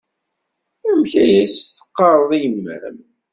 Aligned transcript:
Amek 0.89 1.13
ay 1.23 1.31
as-teɣɣareḍ 1.43 2.31
i 2.37 2.39
yemma-m? 2.43 2.97